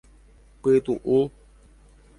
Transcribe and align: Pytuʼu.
Pytuʼu. 0.61 1.17